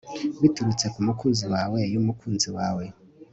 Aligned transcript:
Biturutse 0.41 0.85
ku 0.93 0.99
mukunzi 1.07 1.45
wawe 1.53 1.79
yumukunzi 1.93 2.49
wawe 2.57 2.85